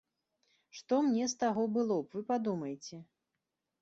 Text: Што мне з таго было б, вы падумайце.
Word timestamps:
Што 0.77 0.99
мне 1.09 1.27
з 1.33 1.39
таго 1.45 1.67
было 1.75 1.99
б, 2.07 2.17
вы 2.17 2.21
падумайце. 2.33 2.95